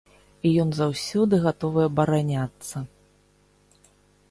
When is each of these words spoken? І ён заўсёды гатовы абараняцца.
І 0.47 0.53
ён 0.63 0.69
заўсёды 0.79 1.39
гатовы 1.43 1.81
абараняцца. 1.91 2.77